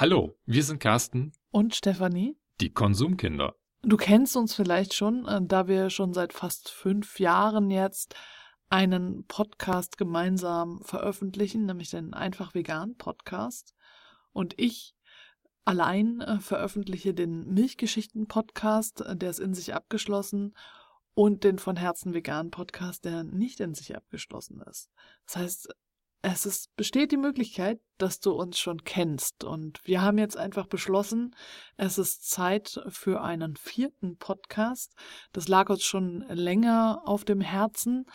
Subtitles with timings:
[0.00, 3.56] Hallo, wir sind Carsten und Stefanie, die Konsumkinder.
[3.82, 8.14] Du kennst uns vielleicht schon, äh, da wir schon seit fast fünf Jahren jetzt
[8.68, 13.74] einen Podcast gemeinsam veröffentlichen, nämlich den Einfach Vegan Podcast.
[14.32, 14.94] Und ich
[15.64, 20.54] allein äh, veröffentliche den Milchgeschichten Podcast, äh, der ist in sich abgeschlossen,
[21.14, 24.92] und den von Herzen Vegan Podcast, der nicht in sich abgeschlossen ist.
[25.26, 25.68] Das heißt,
[26.22, 29.44] es ist, besteht die Möglichkeit, dass du uns schon kennst.
[29.44, 31.34] Und wir haben jetzt einfach beschlossen,
[31.76, 34.94] es ist Zeit für einen vierten Podcast.
[35.32, 38.06] Das lag uns schon länger auf dem Herzen.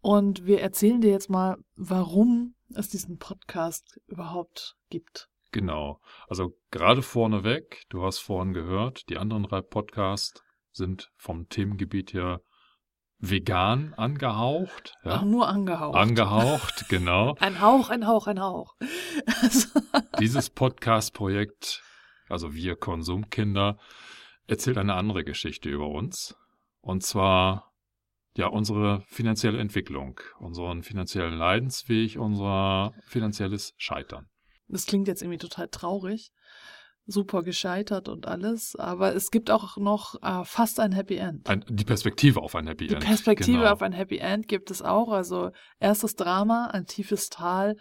[0.00, 5.28] Und wir erzählen dir jetzt mal, warum es diesen Podcast überhaupt gibt.
[5.50, 6.00] Genau.
[6.28, 12.40] Also gerade vorneweg, du hast vorhin gehört, die anderen drei Podcasts sind vom Themengebiet her
[13.30, 14.94] vegan angehaucht.
[15.04, 15.12] Ja.
[15.12, 15.96] Ach, nur angehaucht.
[15.96, 17.34] Angehaucht, genau.
[17.40, 18.74] ein Hauch, ein Hauch, ein Hauch.
[20.20, 21.82] Dieses Podcast-Projekt,
[22.28, 23.78] also wir Konsumkinder,
[24.46, 26.36] erzählt eine andere Geschichte über uns.
[26.80, 27.72] Und zwar
[28.36, 34.28] ja unsere finanzielle Entwicklung, unseren finanziellen Leidensweg, unser finanzielles Scheitern.
[34.68, 36.32] Das klingt jetzt irgendwie total traurig
[37.06, 41.48] super gescheitert und alles, aber es gibt auch noch äh, fast ein Happy End.
[41.48, 43.02] Ein, die Perspektive auf ein Happy die End.
[43.02, 43.72] Die Perspektive genau.
[43.72, 45.10] auf ein Happy End gibt es auch.
[45.10, 47.76] Also erstes Drama, ein tiefes Tal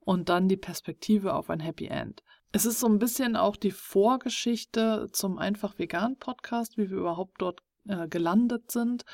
[0.00, 2.22] und dann die Perspektive auf ein Happy End.
[2.52, 7.42] Es ist so ein bisschen auch die Vorgeschichte zum Einfach Vegan Podcast, wie wir überhaupt
[7.42, 9.04] dort äh, gelandet sind.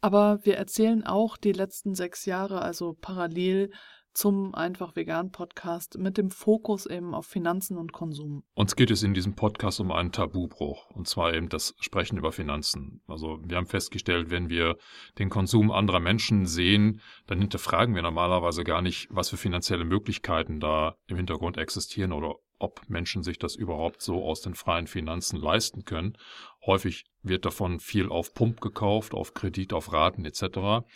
[0.00, 3.70] Aber wir erzählen auch die letzten sechs Jahre, also parallel
[4.14, 8.44] zum Einfach Vegan Podcast mit dem Fokus eben auf Finanzen und Konsum.
[8.54, 12.32] Uns geht es in diesem Podcast um einen Tabubruch und zwar eben das Sprechen über
[12.32, 13.02] Finanzen.
[13.06, 14.76] Also wir haben festgestellt, wenn wir
[15.18, 20.60] den Konsum anderer Menschen sehen, dann hinterfragen wir normalerweise gar nicht, was für finanzielle Möglichkeiten
[20.60, 25.36] da im Hintergrund existieren oder ob Menschen sich das überhaupt so aus den freien Finanzen
[25.36, 26.16] leisten können.
[26.64, 30.86] Häufig wird davon viel auf Pump gekauft, auf Kredit, auf Raten etc.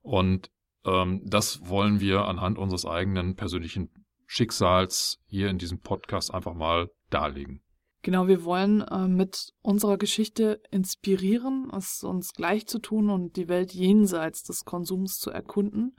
[0.00, 0.50] Und
[0.84, 3.90] ähm, das wollen wir anhand unseres eigenen persönlichen
[4.26, 7.62] Schicksals hier in diesem Podcast einfach mal darlegen.
[8.02, 13.48] Genau, wir wollen äh, mit unserer Geschichte inspirieren, es uns gleich zu tun und die
[13.48, 15.96] Welt jenseits des Konsums zu erkunden.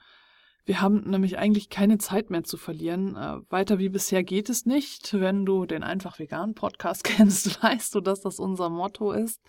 [0.66, 3.16] Wir haben nämlich eigentlich keine Zeit mehr zu verlieren.
[3.16, 5.14] Äh, weiter wie bisher geht es nicht.
[5.14, 9.42] Wenn du den Einfach Vegan Podcast kennst, weißt du, dass das unser Motto ist.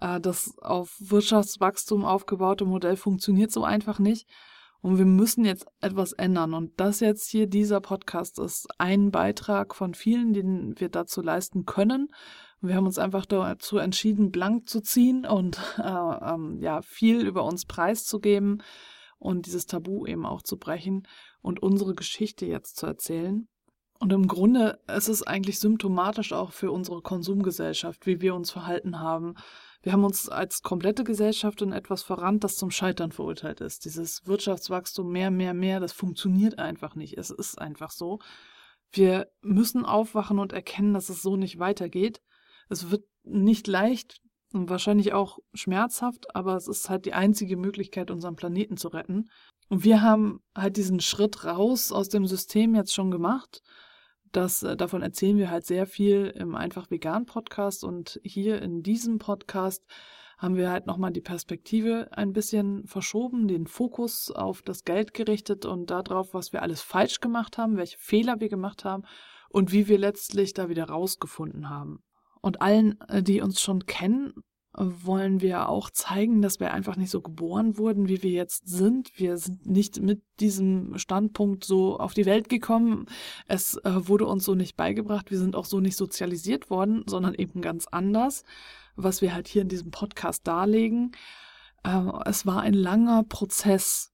[0.00, 4.28] Äh, das auf Wirtschaftswachstum aufgebaute Modell funktioniert so einfach nicht.
[4.86, 6.54] Und wir müssen jetzt etwas ändern.
[6.54, 11.66] Und das jetzt hier, dieser Podcast, ist ein Beitrag von vielen, den wir dazu leisten
[11.66, 12.06] können.
[12.60, 17.26] Und wir haben uns einfach dazu entschieden, blank zu ziehen und äh, ähm, ja, viel
[17.26, 18.62] über uns preiszugeben
[19.18, 21.08] und dieses Tabu eben auch zu brechen
[21.42, 23.48] und unsere Geschichte jetzt zu erzählen.
[23.98, 29.00] Und im Grunde ist es eigentlich symptomatisch auch für unsere Konsumgesellschaft, wie wir uns verhalten
[29.00, 29.34] haben,
[29.82, 33.84] wir haben uns als komplette Gesellschaft in etwas verrannt, das zum Scheitern verurteilt ist.
[33.84, 37.16] Dieses Wirtschaftswachstum mehr, mehr, mehr, das funktioniert einfach nicht.
[37.18, 38.18] Es ist einfach so.
[38.92, 42.22] Wir müssen aufwachen und erkennen, dass es so nicht weitergeht.
[42.68, 44.20] Es wird nicht leicht
[44.52, 49.28] und wahrscheinlich auch schmerzhaft, aber es ist halt die einzige Möglichkeit, unseren Planeten zu retten.
[49.68, 53.62] Und wir haben halt diesen Schritt raus aus dem System jetzt schon gemacht
[54.36, 58.82] das, äh, davon erzählen wir halt sehr viel im Einfach Vegan Podcast und hier in
[58.82, 59.84] diesem Podcast
[60.38, 65.64] haben wir halt nochmal die Perspektive ein bisschen verschoben, den Fokus auf das Geld gerichtet
[65.64, 69.04] und darauf, was wir alles falsch gemacht haben, welche Fehler wir gemacht haben
[69.48, 72.02] und wie wir letztlich da wieder rausgefunden haben.
[72.42, 74.34] Und allen, äh, die uns schon kennen,
[74.76, 79.18] wollen wir auch zeigen, dass wir einfach nicht so geboren wurden, wie wir jetzt sind.
[79.18, 83.06] Wir sind nicht mit diesem Standpunkt so auf die Welt gekommen.
[83.48, 85.30] Es äh, wurde uns so nicht beigebracht.
[85.30, 88.44] Wir sind auch so nicht sozialisiert worden, sondern eben ganz anders,
[88.96, 91.12] was wir halt hier in diesem Podcast darlegen.
[91.82, 94.12] Äh, es war ein langer Prozess.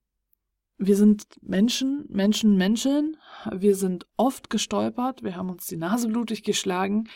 [0.78, 3.16] Wir sind Menschen, Menschen, Menschen.
[3.52, 5.24] Wir sind oft gestolpert.
[5.24, 7.08] Wir haben uns die Nase blutig geschlagen.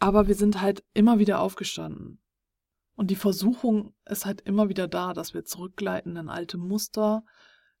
[0.00, 2.21] Aber wir sind halt immer wieder aufgestanden.
[3.02, 7.24] Und die Versuchung ist halt immer wieder da, dass wir zurückgleiten in alte Muster,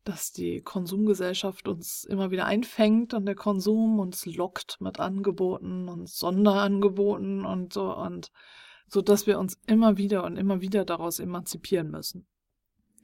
[0.02, 6.08] dass die Konsumgesellschaft uns immer wieder einfängt und der Konsum uns lockt mit Angeboten und
[6.08, 8.32] Sonderangeboten und so und
[8.88, 12.26] so dass wir uns immer wieder und immer wieder daraus emanzipieren müssen.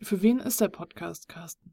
[0.03, 1.73] Für wen ist der Podcast, Carsten?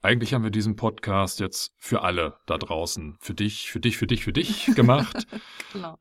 [0.00, 4.06] Eigentlich haben wir diesen Podcast jetzt für alle da draußen, für dich, für dich, für
[4.06, 5.26] dich, für dich gemacht.
[5.74, 5.98] genau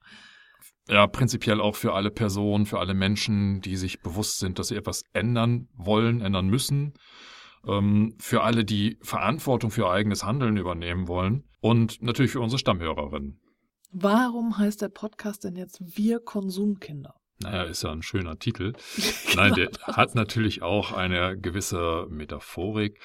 [0.91, 4.75] ja, prinzipiell auch für alle Personen, für alle Menschen, die sich bewusst sind, dass sie
[4.75, 6.93] etwas ändern wollen, ändern müssen.
[7.65, 11.45] Ähm, für alle, die Verantwortung für ihr eigenes Handeln übernehmen wollen.
[11.61, 13.39] Und natürlich für unsere Stammhörerinnen.
[13.91, 17.20] Warum heißt der Podcast denn jetzt Wir Konsumkinder?
[17.43, 18.73] Naja, ist ja ein schöner Titel.
[19.35, 22.99] Nein, der hat natürlich auch eine gewisse Metaphorik.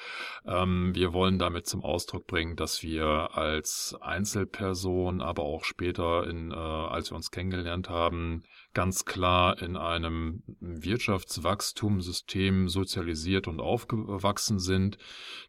[0.45, 6.51] Ähm, wir wollen damit zum Ausdruck bringen, dass wir als Einzelperson, aber auch später, in,
[6.51, 8.43] äh, als wir uns kennengelernt haben,
[8.73, 14.99] ganz klar in einem Wirtschaftswachstumssystem sozialisiert und aufgewachsen sind,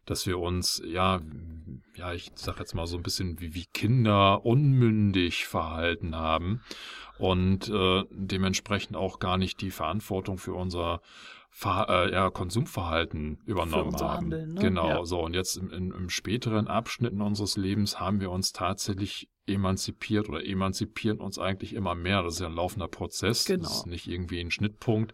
[0.05, 1.21] dass wir uns, ja,
[1.95, 6.61] ja, ich sag jetzt mal so ein bisschen wie, wie Kinder unmündig verhalten haben
[7.19, 11.01] und äh, dementsprechend auch gar nicht die Verantwortung für unser
[11.51, 14.17] Ver äh, ja, Konsumverhalten übernommen haben.
[14.17, 14.61] Handeln, ne?
[14.61, 15.05] Genau, ja.
[15.05, 20.29] so und jetzt im, im, im späteren Abschnitten unseres Lebens haben wir uns tatsächlich emanzipiert
[20.29, 22.21] oder emanzipieren uns eigentlich immer mehr.
[22.21, 23.45] Das ist ja ein laufender Prozess.
[23.45, 23.63] Genau.
[23.63, 25.13] Das ist nicht irgendwie ein Schnittpunkt.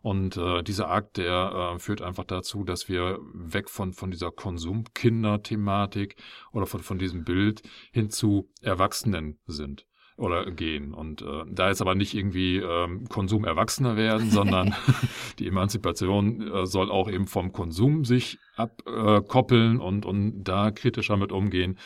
[0.00, 4.30] Und äh, dieser Akt, der äh, führt einfach dazu, dass wir weg von, von dieser
[4.30, 6.16] Konsumkinder-Thematik
[6.52, 7.62] oder von, von diesem Bild
[7.92, 9.86] hin zu Erwachsenen sind
[10.16, 10.94] oder gehen.
[10.94, 14.74] Und äh, da jetzt aber nicht irgendwie ähm, Konsum erwachsener werden, sondern
[15.38, 21.16] die Emanzipation äh, soll auch eben vom Konsum sich abkoppeln äh, und, und da kritischer
[21.16, 21.78] mit umgehen.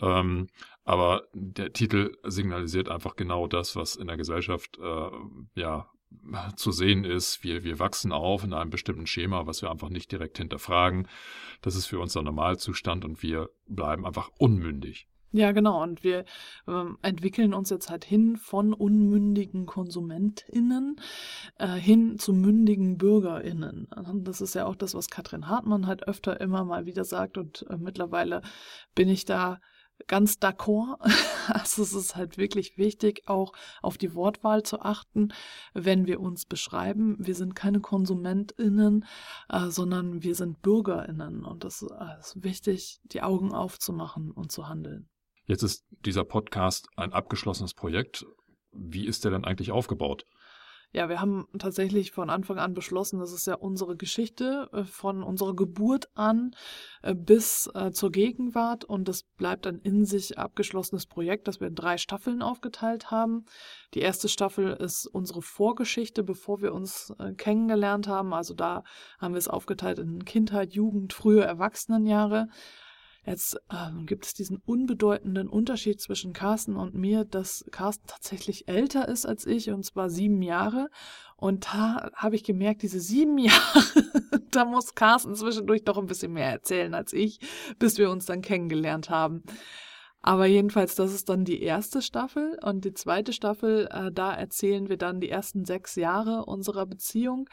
[0.00, 0.48] Ähm,
[0.84, 5.10] aber der Titel signalisiert einfach genau das, was in der Gesellschaft äh,
[5.60, 5.90] ja
[6.56, 7.42] zu sehen ist.
[7.42, 11.08] Wir, wir wachsen auf in einem bestimmten Schema, was wir einfach nicht direkt hinterfragen.
[11.60, 15.08] Das ist für uns der Normalzustand und wir bleiben einfach unmündig.
[15.36, 15.82] Ja, genau.
[15.82, 16.24] Und wir
[16.66, 20.96] ähm, entwickeln uns jetzt halt hin von unmündigen KonsumentInnen
[21.58, 23.84] äh, hin zu mündigen BürgerInnen.
[23.94, 27.36] Und das ist ja auch das, was Katrin Hartmann halt öfter immer mal wieder sagt.
[27.36, 28.40] Und äh, mittlerweile
[28.94, 29.60] bin ich da
[30.06, 30.98] ganz d'accord.
[31.48, 35.28] Also es ist halt wirklich wichtig, auch auf die Wortwahl zu achten,
[35.74, 37.14] wenn wir uns beschreiben.
[37.20, 39.04] Wir sind keine KonsumentInnen,
[39.48, 41.44] äh, sondern wir sind BürgerInnen.
[41.44, 45.08] Und das äh, ist wichtig, die Augen aufzumachen und zu handeln.
[45.46, 48.26] Jetzt ist dieser Podcast ein abgeschlossenes Projekt.
[48.72, 50.26] Wie ist der denn eigentlich aufgebaut?
[50.92, 55.22] Ja, wir haben tatsächlich von Anfang an beschlossen, das ist ja unsere Geschichte äh, von
[55.22, 56.54] unserer Geburt an
[57.02, 61.66] äh, bis äh, zur Gegenwart und das bleibt ein in sich abgeschlossenes Projekt, das wir
[61.68, 63.44] in drei Staffeln aufgeteilt haben.
[63.94, 68.32] Die erste Staffel ist unsere Vorgeschichte, bevor wir uns kennengelernt haben.
[68.32, 68.82] Also da
[69.18, 72.48] haben wir es aufgeteilt in Kindheit, Jugend, frühe Erwachsenenjahre.
[73.26, 79.08] Jetzt ähm, gibt es diesen unbedeutenden Unterschied zwischen Carsten und mir, dass Carsten tatsächlich älter
[79.08, 80.90] ist als ich, und zwar sieben Jahre.
[81.36, 83.82] Und da habe ich gemerkt, diese sieben Jahre,
[84.52, 87.40] da muss Carsten zwischendurch doch ein bisschen mehr erzählen als ich,
[87.80, 89.42] bis wir uns dann kennengelernt haben.
[90.26, 92.58] Aber jedenfalls, das ist dann die erste Staffel.
[92.64, 97.48] Und die zweite Staffel, äh, da erzählen wir dann die ersten sechs Jahre unserer Beziehung.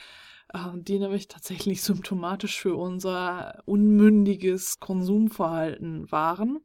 [0.56, 6.62] Ähm, die nämlich tatsächlich symptomatisch für unser unmündiges Konsumverhalten waren.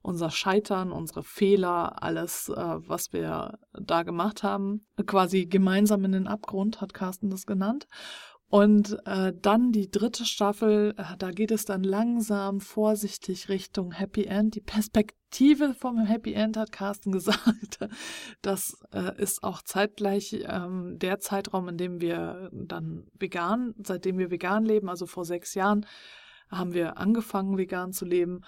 [0.00, 6.28] Unser Scheitern, unsere Fehler, alles, äh, was wir da gemacht haben, quasi gemeinsam in den
[6.28, 7.88] Abgrund, hat Carsten das genannt.
[8.48, 14.24] Und äh, dann die dritte Staffel, äh, da geht es dann langsam vorsichtig Richtung Happy
[14.24, 14.54] End.
[14.54, 14.60] Die
[15.28, 17.80] Perspektive vom Happy End hat Carsten gesagt.
[18.40, 24.30] Das äh, ist auch zeitgleich ähm, der Zeitraum, in dem wir dann vegan, seitdem wir
[24.30, 25.86] vegan leben, also vor sechs Jahren,
[26.50, 28.40] haben wir angefangen, vegan zu leben.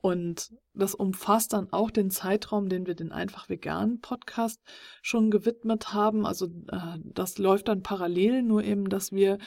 [0.00, 4.62] Und das umfasst dann auch den Zeitraum, den wir den Einfach Vegan Podcast
[5.02, 6.24] schon gewidmet haben.
[6.24, 9.38] Also äh, das läuft dann parallel, nur eben, dass wir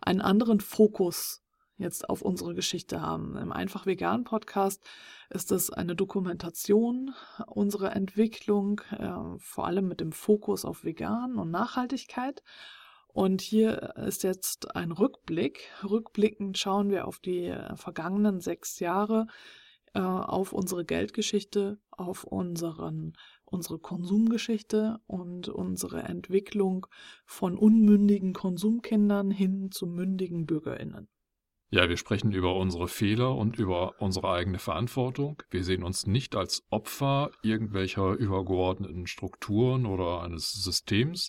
[0.00, 1.42] einen anderen Fokus
[1.78, 3.36] jetzt auf unsere Geschichte haben.
[3.36, 4.82] Im Einfach Vegan Podcast
[5.30, 7.14] ist es eine Dokumentation
[7.46, 12.42] unserer Entwicklung, äh, vor allem mit dem Fokus auf Vegan und Nachhaltigkeit.
[13.08, 15.70] Und hier ist jetzt ein Rückblick.
[15.82, 19.26] Rückblickend schauen wir auf die äh, vergangenen sechs Jahre,
[19.94, 26.86] äh, auf unsere Geldgeschichte, auf unseren, unsere Konsumgeschichte und unsere Entwicklung
[27.24, 31.08] von unmündigen Konsumkindern hin zu mündigen Bürgerinnen.
[31.70, 35.42] Ja, wir sprechen über unsere Fehler und über unsere eigene Verantwortung.
[35.50, 41.28] Wir sehen uns nicht als Opfer irgendwelcher übergeordneten Strukturen oder eines Systems,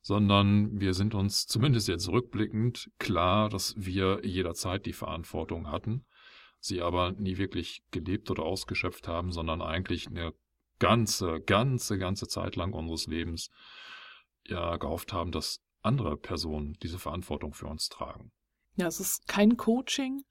[0.00, 6.06] sondern wir sind uns zumindest jetzt rückblickend klar, dass wir jederzeit die Verantwortung hatten
[6.64, 10.32] sie aber nie wirklich gelebt oder ausgeschöpft haben, sondern eigentlich eine
[10.78, 13.50] ganze, ganze, ganze Zeit lang unseres Lebens
[14.46, 18.32] ja gehofft haben, dass andere Personen diese Verantwortung für uns tragen.
[18.76, 20.24] Ja, es ist kein Coaching,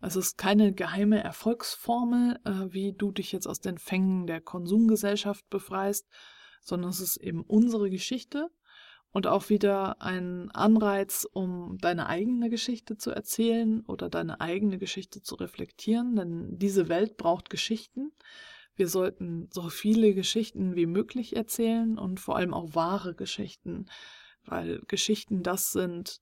[0.00, 5.48] es ist keine geheime Erfolgsformel, äh, wie du dich jetzt aus den Fängen der Konsumgesellschaft
[5.50, 6.06] befreist,
[6.60, 8.48] sondern es ist eben unsere Geschichte
[9.10, 15.22] und auch wieder ein Anreiz, um deine eigene Geschichte zu erzählen oder deine eigene Geschichte
[15.22, 18.12] zu reflektieren, denn diese Welt braucht Geschichten.
[18.74, 23.86] wir sollten so viele Geschichten wie möglich erzählen und vor allem auch wahre Geschichten,
[24.44, 26.20] weil Geschichten das sind,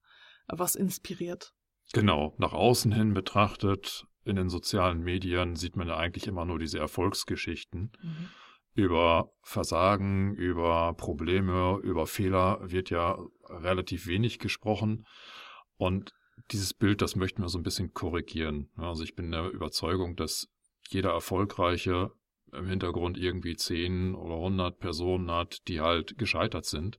[0.52, 1.52] was inspiriert.
[1.92, 6.59] Genau, nach außen hin betrachtet, in den sozialen Medien sieht man ja eigentlich immer nur
[6.59, 7.92] diese Erfolgsgeschichten.
[8.00, 8.28] Mhm.
[8.75, 15.07] Über Versagen, über Probleme, über Fehler wird ja relativ wenig gesprochen.
[15.76, 16.12] Und
[16.52, 18.71] dieses Bild, das möchten wir so ein bisschen korrigieren.
[18.76, 20.49] Also ich bin der Überzeugung, dass
[20.88, 22.12] jeder Erfolgreiche
[22.52, 26.99] im Hintergrund irgendwie 10 oder 100 Personen hat, die halt gescheitert sind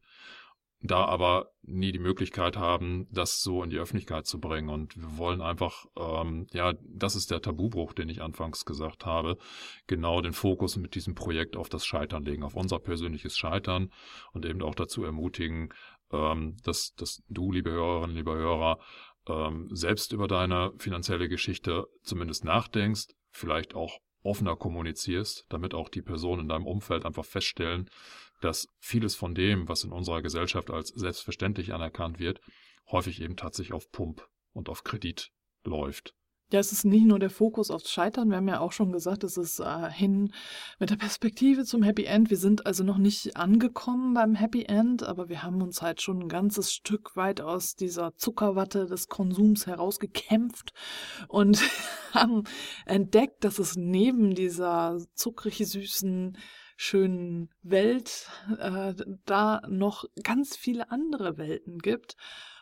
[0.83, 4.69] da aber nie die Möglichkeit haben, das so in die Öffentlichkeit zu bringen.
[4.69, 9.38] Und wir wollen einfach, ähm, ja, das ist der Tabubruch, den ich anfangs gesagt habe,
[9.85, 13.91] genau den Fokus mit diesem Projekt auf das Scheitern legen, auf unser persönliches Scheitern
[14.33, 15.69] und eben auch dazu ermutigen,
[16.11, 18.79] ähm, dass, dass du, liebe Hörerinnen, liebe Hörer,
[19.27, 26.01] ähm, selbst über deine finanzielle Geschichte zumindest nachdenkst, vielleicht auch offener kommunizierst, damit auch die
[26.01, 27.89] Personen in deinem Umfeld einfach feststellen,
[28.41, 32.41] dass vieles von dem, was in unserer Gesellschaft als selbstverständlich anerkannt wird,
[32.91, 35.31] häufig eben tatsächlich auf Pump und auf Kredit
[35.63, 36.13] läuft.
[36.51, 38.29] Ja, es ist nicht nur der Fokus aufs Scheitern.
[38.29, 40.33] Wir haben ja auch schon gesagt, es ist äh, hin
[40.79, 42.29] mit der Perspektive zum Happy End.
[42.29, 46.24] Wir sind also noch nicht angekommen beim Happy End, aber wir haben uns halt schon
[46.24, 50.74] ein ganzes Stück weit aus dieser Zuckerwatte des Konsums herausgekämpft
[51.29, 51.62] und
[52.12, 52.43] haben
[52.86, 56.38] entdeckt, dass es neben dieser zuckrig süßen
[56.81, 58.95] schönen Welt äh,
[59.25, 62.17] da noch ganz viele andere Welten gibt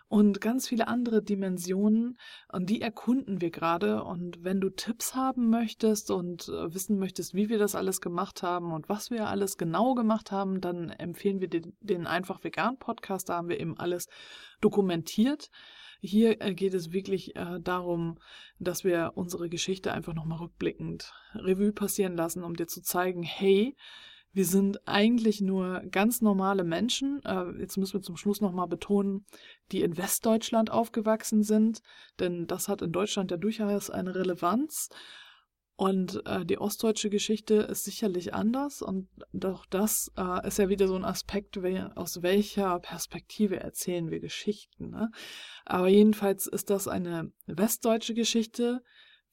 [0.09, 2.17] und ganz viele andere Dimensionen
[2.51, 7.33] und die erkunden wir gerade und wenn du Tipps haben möchtest und äh, wissen möchtest,
[7.33, 11.39] wie wir das alles gemacht haben und was wir alles genau gemacht haben, dann empfehlen
[11.39, 14.07] wir den, den einfach vegan Podcast, da haben wir eben alles
[14.59, 15.49] dokumentiert.
[16.01, 18.17] Hier äh, geht es wirklich äh, darum,
[18.59, 23.75] dass wir unsere Geschichte einfach nochmal rückblickend Revue passieren lassen, um dir zu zeigen, hey,
[24.31, 27.21] wir sind eigentlich nur ganz normale Menschen.
[27.25, 29.25] Äh, jetzt müssen wir zum Schluss nochmal betonen,
[29.71, 31.81] die in Westdeutschland aufgewachsen sind,
[32.19, 34.89] denn das hat in Deutschland ja durchaus eine Relevanz.
[35.79, 40.89] Und äh, die ostdeutsche Geschichte ist sicherlich anders und doch das äh, ist ja wieder
[40.89, 44.89] so ein Aspekt, we aus welcher Perspektive erzählen wir Geschichten.
[44.89, 45.09] Ne?
[45.63, 48.83] Aber jedenfalls ist das eine westdeutsche Geschichte.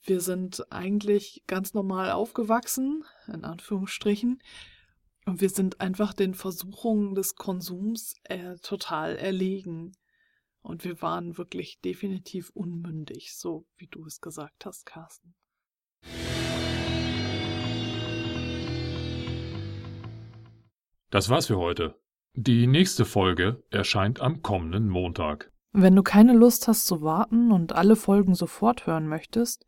[0.01, 4.41] Wir sind eigentlich ganz normal aufgewachsen, in Anführungsstrichen.
[5.25, 9.91] Und wir sind einfach den Versuchungen des Konsums äh, total erlegen.
[10.61, 15.35] Und wir waren wirklich definitiv unmündig, so wie du es gesagt hast, Carsten.
[21.09, 21.95] Das war's für heute.
[22.33, 25.51] Die nächste Folge erscheint am kommenden Montag.
[25.71, 29.65] Wenn du keine Lust hast zu warten und alle Folgen sofort hören möchtest,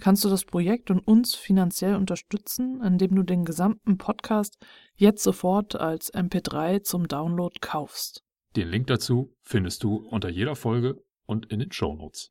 [0.00, 4.58] kannst du das Projekt und uns finanziell unterstützen, indem du den gesamten Podcast
[4.96, 8.24] jetzt sofort als MP3 zum Download kaufst.
[8.56, 12.30] Den Link dazu findest du unter jeder Folge und in den Show Notes.